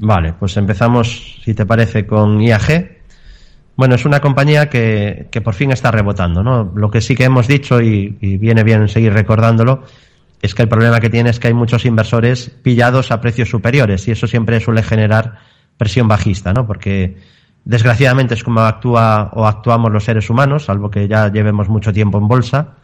[0.00, 2.98] Vale, pues empezamos, si te parece, con IAG.
[3.76, 6.72] Bueno, es una compañía que, que por fin está rebotando, ¿no?
[6.74, 9.82] Lo que sí que hemos dicho, y, y, viene bien seguir recordándolo,
[10.40, 14.06] es que el problema que tiene es que hay muchos inversores pillados a precios superiores
[14.06, 15.38] y eso siempre suele generar
[15.76, 16.64] presión bajista, ¿no?
[16.64, 17.16] Porque
[17.64, 22.18] desgraciadamente es como actúa o actuamos los seres humanos, salvo que ya llevemos mucho tiempo
[22.18, 22.76] en bolsa,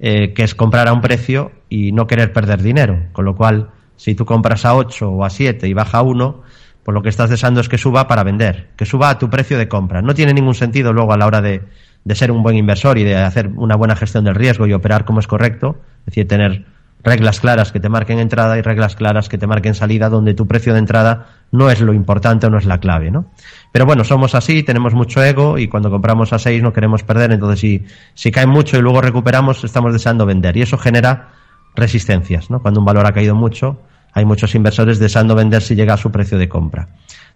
[0.00, 3.70] eh, que es comprar a un precio y no querer perder dinero, con lo cual
[4.02, 6.42] si tú compras a 8 o a 7 y baja a 1,
[6.82, 9.56] pues lo que estás deseando es que suba para vender, que suba a tu precio
[9.58, 10.02] de compra.
[10.02, 11.62] No tiene ningún sentido luego a la hora de,
[12.02, 15.04] de ser un buen inversor y de hacer una buena gestión del riesgo y operar
[15.04, 16.64] como es correcto, es decir, tener
[17.04, 20.48] reglas claras que te marquen entrada y reglas claras que te marquen salida, donde tu
[20.48, 23.26] precio de entrada no es lo importante o no es la clave, ¿no?
[23.70, 27.30] Pero bueno, somos así, tenemos mucho ego y cuando compramos a 6 no queremos perder,
[27.30, 31.34] entonces si, si cae mucho y luego recuperamos, estamos deseando vender y eso genera
[31.76, 32.60] resistencias, ¿no?
[32.60, 33.78] Cuando un valor ha caído mucho,
[34.12, 36.88] hay muchos inversores deseando vender si llega a su precio de compra.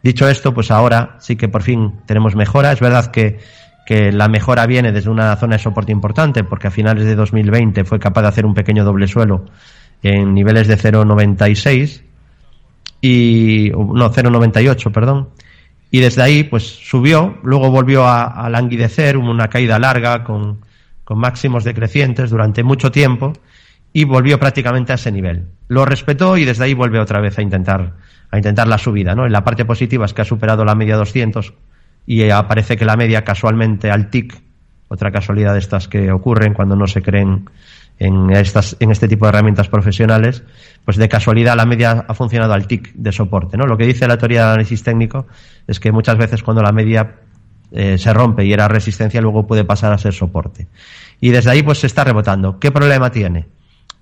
[0.03, 2.73] Dicho esto, pues ahora sí que por fin tenemos mejora.
[2.73, 3.39] Es verdad que,
[3.87, 7.85] que la mejora viene desde una zona de soporte importante, porque a finales de 2020
[7.85, 9.47] fue capaz de hacer un pequeño doble suelo
[10.03, 12.03] en niveles de 0,96
[13.01, 15.31] y no 0,98, perdón.
[15.91, 20.61] Y desde ahí, pues subió, luego volvió a, a languidecer, una caída larga con,
[21.05, 23.33] con máximos decrecientes durante mucho tiempo
[23.97, 25.47] y volvió prácticamente a ese nivel.
[25.69, 27.95] Lo respetó y desde ahí vuelve otra vez a intentar,
[28.31, 29.15] a intentar la subida.
[29.15, 29.25] ¿no?
[29.25, 31.55] En la parte positiva es que ha superado la media 200
[32.07, 34.39] y aparece que la media casualmente al TIC,
[34.89, 37.49] otra casualidad de estas que ocurren cuando no se creen
[37.99, 40.43] en, estas, en este tipo de herramientas profesionales,
[40.85, 43.57] pues de casualidad la media ha funcionado al TIC de soporte.
[43.57, 43.65] ¿no?
[43.65, 45.27] Lo que dice la teoría de análisis técnico
[45.67, 47.15] es que muchas veces cuando la media
[47.73, 50.67] eh, se rompe y era resistencia, luego puede pasar a ser soporte.
[51.19, 52.59] Y desde ahí pues se está rebotando.
[52.61, 53.56] ¿Qué problema tiene?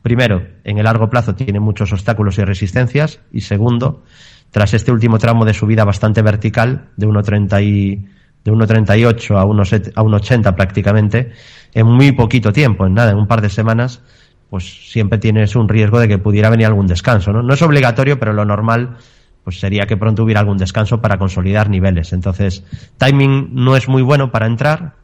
[0.04, 3.20] Primero, en el largo plazo tiene muchos obstáculos y resistencias.
[3.32, 4.02] Y segundo,
[4.50, 8.04] tras este último tramo de subida bastante vertical, de 1,30
[8.44, 11.32] de 1,38 a 1,80 prácticamente,
[11.72, 14.02] en muy poquito tiempo, en nada, en un par de semanas,
[14.50, 17.32] pues siempre tienes un riesgo de que pudiera venir algún descanso.
[17.32, 18.98] No, no es obligatorio, pero lo normal
[19.42, 22.12] pues sería que pronto hubiera algún descanso para consolidar niveles.
[22.12, 22.62] Entonces,
[22.98, 24.96] timing no es muy bueno para entrar.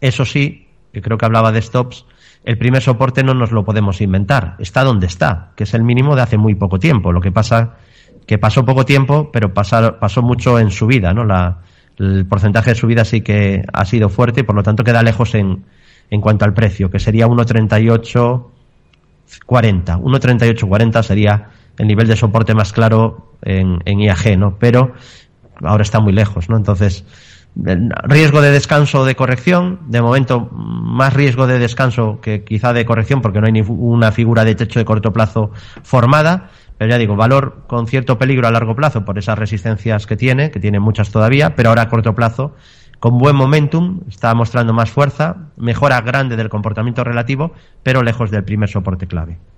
[0.00, 2.06] Eso sí, que creo que hablaba de stops,
[2.44, 6.16] el primer soporte no nos lo podemos inventar, está donde está, que es el mínimo
[6.16, 7.12] de hace muy poco tiempo.
[7.12, 7.76] Lo que pasa
[8.26, 11.24] que pasó poco tiempo, pero pasó, pasó mucho en subida, ¿no?
[11.24, 11.58] La,
[11.98, 15.34] el porcentaje de subida sí que ha sido fuerte y por lo tanto queda lejos
[15.34, 15.64] en,
[16.10, 18.50] en cuanto al precio, que sería 1.3840.
[19.46, 24.56] 1.3840 sería el nivel de soporte más claro en, en IAG, ¿no?
[24.58, 24.94] Pero
[25.62, 26.56] ahora está muy lejos, ¿no?
[26.56, 27.04] Entonces,
[27.54, 32.84] riesgo de descanso o de corrección, de momento más riesgo de descanso que quizá de
[32.86, 35.50] corrección porque no hay ninguna figura de techo de corto plazo
[35.82, 40.16] formada, pero ya digo, valor con cierto peligro a largo plazo por esas resistencias que
[40.16, 42.54] tiene, que tiene muchas todavía, pero ahora a corto plazo
[43.02, 47.52] con buen momentum, está mostrando más fuerza, mejora grande del comportamiento relativo,
[47.82, 49.40] pero lejos del primer soporte clave.